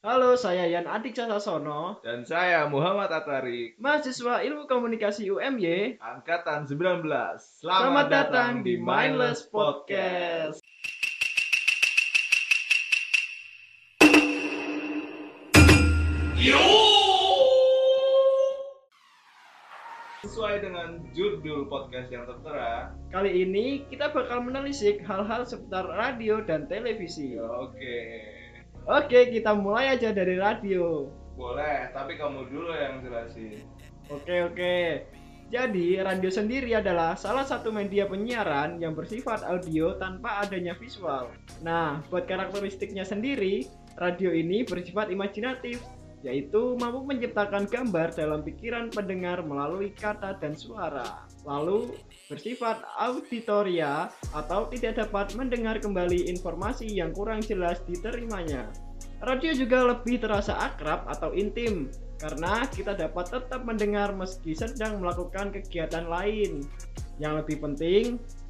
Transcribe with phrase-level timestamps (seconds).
[0.00, 6.00] Halo, saya Yan Adik Sasono, Dan saya Muhammad Atarik, mahasiswa Ilmu Komunikasi UMY.
[6.00, 7.04] Angkatan 19.
[7.04, 10.64] Selamat, Selamat datang di Mindless Podcast.
[20.20, 26.68] Sesuai dengan judul podcast yang tertera, Kali ini kita bakal menelisik hal-hal seputar radio dan
[26.68, 27.36] televisi.
[27.36, 27.96] ya oke.
[28.88, 31.10] Oke, kita mulai aja dari radio.
[31.36, 33.64] Boleh, tapi kamu dulu yang jelasin.
[34.08, 34.76] Oke, oke.
[35.50, 41.26] Jadi, radio sendiri adalah salah satu media penyiaran yang bersifat audio tanpa adanya visual.
[41.66, 43.66] Nah, buat karakteristiknya sendiri,
[43.98, 45.82] radio ini bersifat imajinatif,
[46.22, 51.26] yaitu mampu menciptakan gambar dalam pikiran pendengar melalui kata dan suara.
[51.42, 51.98] Lalu,
[52.30, 58.70] bersifat auditoria atau tidak dapat mendengar kembali informasi yang kurang jelas diterimanya.
[59.20, 61.90] Radio juga lebih terasa akrab atau intim
[62.22, 66.62] karena kita dapat tetap mendengar meski sedang melakukan kegiatan lain.
[67.20, 68.04] Yang lebih penting,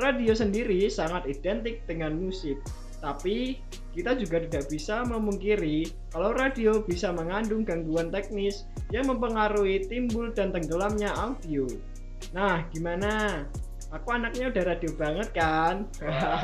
[0.00, 2.56] radio sendiri sangat identik dengan musik.
[3.04, 3.60] Tapi,
[3.92, 10.48] kita juga tidak bisa memungkiri kalau radio bisa mengandung gangguan teknis yang mempengaruhi timbul dan
[10.48, 11.68] tenggelamnya audio.
[12.32, 13.44] Nah, gimana?
[13.94, 15.86] Aku anaknya udah radio banget kan?
[16.02, 16.42] Wah,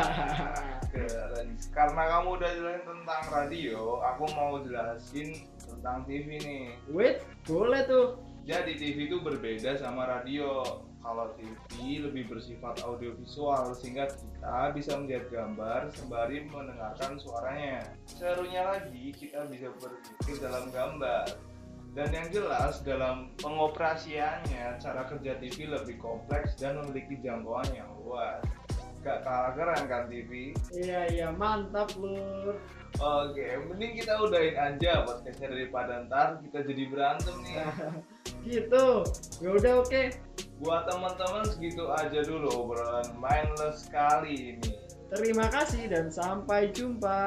[0.86, 1.58] keren.
[1.74, 6.78] Karena kamu udah jelasin tentang radio, aku mau jelasin tentang TV nih.
[6.94, 8.22] Wait, boleh tuh.
[8.46, 10.62] Jadi TV itu berbeda sama radio.
[11.02, 17.82] Kalau TV lebih bersifat audiovisual sehingga kita bisa melihat gambar sembari mendengarkan suaranya.
[18.06, 21.34] Serunya lagi kita bisa berpikir dalam gambar.
[21.91, 28.38] Dan yang jelas dalam pengoperasiannya cara kerja TV lebih kompleks dan memiliki jangkauan yang luas.
[29.00, 30.52] Gak kalah keren kan TV?
[30.70, 32.61] Iya, iya, mantap lur.
[33.00, 37.56] Oke, mending kita udahin aja podcastnya daripada ntar kita jadi berantem nih.
[38.46, 39.02] gitu.
[39.41, 40.02] Ya udah oke.
[40.61, 44.70] Buat teman-teman segitu aja dulu obrolan mindless kali ini.
[45.11, 47.27] Terima kasih dan sampai jumpa.